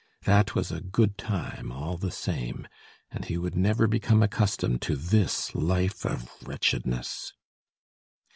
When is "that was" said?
0.23-0.71